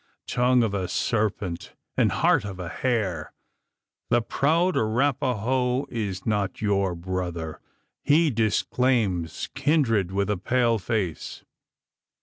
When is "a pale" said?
10.31-10.79